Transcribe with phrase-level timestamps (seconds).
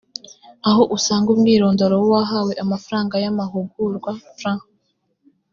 [0.69, 4.57] aho usanga umwirondoro w abahawe amafaranga y amahugurwa frw